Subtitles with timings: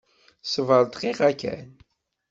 [0.51, 1.67] Sbeṛ dqiqa kan!